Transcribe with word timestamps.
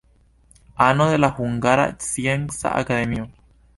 Ano 0.77 1.11
de 1.11 1.19
la 1.19 1.29
Hungara 1.37 1.95
Scienca 1.99 2.71
Akademio. 2.75 3.29